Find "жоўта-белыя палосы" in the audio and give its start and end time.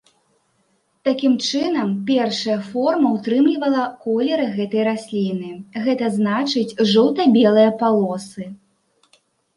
6.93-8.49